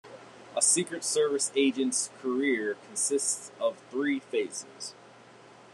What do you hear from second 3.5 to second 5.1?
of three phases.